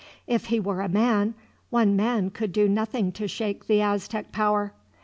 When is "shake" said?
3.27-3.67